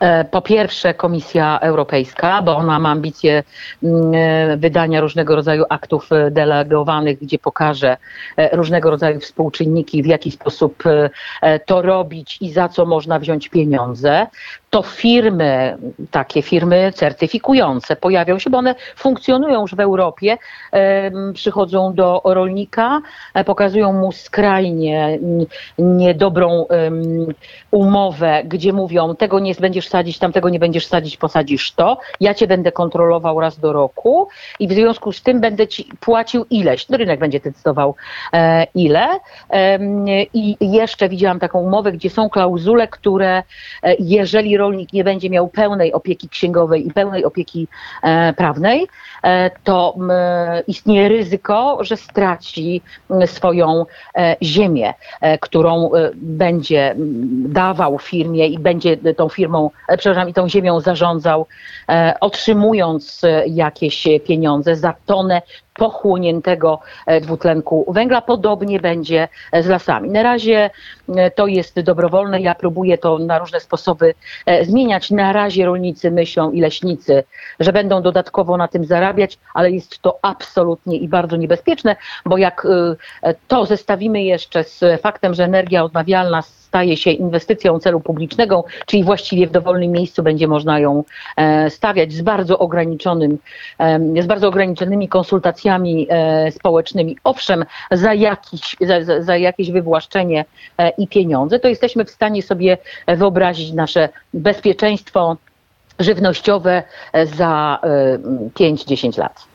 E, 0.06 0.26
Po 0.26 0.42
pierwsze 0.42 0.94
Komisja 0.94 1.60
Europejska, 1.62 2.42
bo 2.42 2.56
ona 2.58 2.80
ma 2.80 2.90
ambicje 2.90 3.44
mm, 3.84 4.14
e, 4.16 4.58
wydania 4.58 5.02
różnego 5.02 5.36
rodzaju 5.36 5.64
aktów 5.70 6.12
e, 6.12 6.32
delegowanych, 6.32 7.20
gdzie 7.20 7.40
pokaże 7.40 7.98
różnego 8.52 8.90
rodzaju 8.90 9.20
współczynniki, 9.20 10.04
w 10.04 10.06
jaki 10.06 10.32
sposób 10.32 10.84
to 11.66 11.82
robić 11.82 12.38
i 12.42 12.52
za 12.52 12.70
co 12.70 12.86
można 12.86 13.20
wziąć 13.20 13.50
pieniądze. 13.50 14.28
To 14.70 14.82
firmy, 14.82 15.78
takie 16.12 16.42
firmy 16.42 16.92
certyfikujące 16.96 17.96
pojawią 17.96 18.40
się, 18.40 18.50
bo 18.50 18.58
one 18.58 18.76
funkcjonują 18.96 19.62
już 19.62 19.76
w 19.76 19.80
Europie, 19.80 20.38
przychodzą 21.34 21.94
do 21.94 22.22
rolnika, 22.26 23.02
pokazują 23.46 23.94
mu 23.94 24.12
skrajnie 24.12 25.20
niedobrą 25.78 26.66
umowę, 27.72 28.42
gdzie 28.46 28.74
mówią, 28.74 29.16
tego 29.16 29.40
nie 29.40 29.56
będziesz 29.60 29.88
sadzić, 29.96 30.20
tamtego 30.20 30.50
nie 30.50 30.60
będziesz 30.60 30.88
sadzić, 30.88 31.18
posadzisz 31.18 31.72
to. 31.72 31.98
Ja 32.20 32.34
cię 32.34 32.48
będę 32.48 32.72
kontrolował 32.72 33.40
raz 33.40 33.60
do 33.60 33.74
roku 33.74 34.28
i 34.60 34.68
w 34.68 34.72
związku 34.72 35.12
z 35.12 35.22
tym 35.22 35.42
będę 35.42 35.68
ci 35.68 35.90
płacił 36.00 36.46
ileś. 36.50 36.90
No, 36.90 36.98
rynek 36.98 37.20
będzie 37.20 37.40
decydował 37.40 37.96
e, 38.34 38.68
ile. 38.76 39.08
Em, 39.50 40.06
I 40.34 40.58
jeszcze 40.62 41.10
widziałam 41.10 41.40
taką 41.40 41.60
umowę, 41.60 41.92
gdzie 41.92 42.10
są 42.10 42.30
klauzule, 42.30 42.88
które 42.88 43.44
e, 43.84 43.96
jeżeli 44.00 44.58
rolnik 44.58 44.94
nie 44.94 45.04
będzie 45.04 45.30
miał 45.30 45.48
pełnej 45.48 45.94
opieki 45.94 46.30
księgowej 46.30 46.88
i 46.88 46.92
pełnej 46.92 47.26
opieki 47.26 47.68
e, 48.04 48.34
prawnej, 48.34 48.88
e, 49.24 49.52
to 49.64 49.96
istnieje 50.68 51.10
ryzyko, 51.10 51.78
że 51.82 51.98
straci 51.98 52.82
swoją 53.26 53.86
e, 54.16 54.36
ziemię, 54.44 54.94
e, 55.22 55.38
którą 55.38 55.94
e, 55.94 56.12
będzie 56.16 56.96
dawał 57.48 58.00
firmie 58.00 58.48
i 58.48 58.60
będzie 58.60 58.98
tą 58.98 59.30
firmą, 59.30 59.70
e, 59.70 59.75
przepraszam, 59.98 60.30
i 60.30 60.34
tą 60.34 60.50
ziemią 60.50 60.80
zarządzał, 60.80 61.48
e, 61.90 62.14
otrzymując 62.20 63.24
e, 63.24 63.48
jakieś 63.48 64.08
pieniądze 64.28 64.76
za 64.76 64.94
tonę 65.06 65.42
pochłoniętego 65.76 66.80
e, 67.06 67.22
dwutlenku 67.22 67.86
węgla. 67.94 68.22
Podobnie 68.22 68.80
będzie 68.80 69.28
e, 69.52 69.64
z 69.64 69.68
lasami. 69.68 70.10
Na 70.10 70.24
razie 70.24 70.70
e, 71.16 71.32
to 71.32 71.48
jest 71.48 71.80
dobrowolne. 71.80 72.42
Ja 72.42 72.56
próbuję 72.56 72.98
to 72.98 73.20
na 73.20 73.40
różne 73.40 73.60
sposoby 73.60 74.14
e, 74.46 74.66
zmieniać. 74.66 75.12
Na 75.12 75.34
razie 75.34 75.66
rolnicy 75.66 76.12
myślą 76.12 76.52
i 76.52 76.62
leśnicy, 76.62 77.24
że 77.60 77.74
będą 77.74 78.02
dodatkowo 78.02 78.58
na 78.58 78.68
tym 78.68 78.86
zarabiać, 78.86 79.38
ale 79.54 79.72
jest 79.72 80.02
to 80.02 80.20
absolutnie 80.22 80.98
i 80.98 81.08
bardzo 81.08 81.36
niebezpieczne, 81.36 81.96
bo 82.26 82.38
jak 82.38 82.68
e, 83.24 83.36
to 83.48 83.66
zestawimy 83.66 84.24
jeszcze 84.24 84.64
z 84.64 85.02
faktem, 85.02 85.34
że 85.34 85.44
energia 85.44 85.84
odnawialna 85.84 86.42
staje 86.76 86.98
się 86.98 87.12
inwestycją 87.12 87.80
celu 87.80 88.00
publicznego, 88.00 88.66
czyli 88.86 89.04
właściwie 89.04 89.48
w 89.48 89.52
dowolnym 89.52 89.92
miejscu 89.92 90.24
będzie 90.24 90.48
można 90.48 90.80
ją 90.80 91.04
e, 91.38 91.70
stawiać 91.70 92.14
z 92.14 92.22
bardzo 92.22 92.60
ograniczonym, 92.60 93.38
em, 93.78 94.22
z 94.22 94.26
bardzo 94.26 94.48
ograniczonymi 94.48 95.08
konsultacjami 95.08 96.08
e, 96.10 96.52
społecznymi. 96.52 97.18
Owszem, 97.24 97.66
za, 97.92 98.14
jakiś, 98.14 98.76
za, 98.82 99.24
za, 99.24 99.38
jakieś 99.38 99.72
wywłaszczenie 99.72 100.46
e, 100.78 100.90
i 100.90 101.08
pieniądze, 101.08 101.60
to 101.60 101.68
jesteśmy 101.68 102.06
w 102.06 102.10
stanie 102.10 102.42
sobie 102.44 102.78
wyobrazić 103.08 103.74
nasze 103.74 104.10
bezpieczeństwo 104.34 105.38
żywnościowe 106.00 106.84
e, 107.14 107.26
za 107.26 107.80
e, 107.84 108.18
5-10 108.50 109.20
lat. 109.20 109.55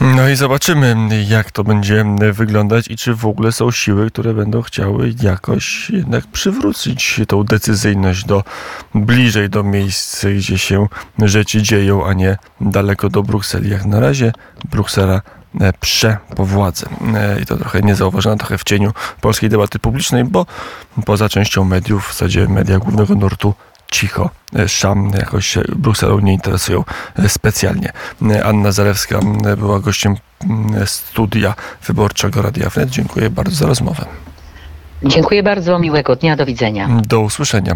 No 0.00 0.28
i 0.28 0.36
zobaczymy, 0.36 0.96
jak 1.28 1.50
to 1.50 1.64
będzie 1.64 2.04
wyglądać 2.32 2.88
i 2.88 2.96
czy 2.96 3.14
w 3.14 3.26
ogóle 3.26 3.52
są 3.52 3.70
siły, 3.70 4.10
które 4.10 4.34
będą 4.34 4.62
chciały 4.62 5.14
jakoś 5.22 5.90
jednak 5.90 6.26
przywrócić 6.26 7.20
tą 7.28 7.44
decyzyjność 7.44 8.24
do 8.24 8.44
bliżej 8.94 9.50
do 9.50 9.62
miejsc, 9.62 10.24
gdzie 10.36 10.58
się 10.58 10.88
rzeczy 11.18 11.62
dzieją, 11.62 12.06
a 12.06 12.12
nie 12.12 12.36
daleko 12.60 13.08
do 13.08 13.22
Brukseli. 13.22 13.70
Jak 13.70 13.84
na 13.84 14.00
razie 14.00 14.32
Bruksela 14.70 15.22
e, 15.60 15.72
prze 15.72 16.16
po. 16.36 16.46
E, 17.14 17.40
I 17.40 17.46
to 17.46 17.56
trochę 17.56 17.82
niezauważone, 17.82 18.36
trochę 18.36 18.58
w 18.58 18.64
cieniu 18.64 18.92
polskiej 19.20 19.50
debaty 19.50 19.78
publicznej, 19.78 20.24
bo 20.24 20.46
poza 21.04 21.28
częścią 21.28 21.64
mediów, 21.64 22.08
w 22.08 22.12
zasadzie 22.12 22.48
media 22.48 22.78
głównego 22.78 23.14
nurtu 23.14 23.54
cicho. 23.92 24.30
E, 24.56 24.68
Szam 24.68 25.10
jakoś 25.18 25.46
się 25.46 25.62
Brukselą 25.76 26.20
nie 26.20 26.32
interesują 26.32 26.84
e, 27.18 27.28
specjalnie. 27.28 27.92
E, 28.30 28.44
Anna 28.44 28.72
Zalewska 28.72 29.20
była 29.56 29.80
gościem 29.80 30.16
studia 30.86 31.54
wyborczego 31.86 32.42
Radia 32.42 32.70
Wnet. 32.70 32.90
Dziękuję 32.90 33.30
bardzo 33.30 33.56
za 33.56 33.66
rozmowę. 33.66 34.06
Dziękuję 35.04 35.42
bardzo, 35.42 35.78
miłego 35.78 36.16
dnia, 36.16 36.36
do 36.36 36.46
widzenia. 36.46 36.88
Do 37.06 37.20
usłyszenia. 37.20 37.64